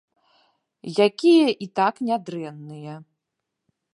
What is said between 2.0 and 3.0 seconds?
нядрэнныя.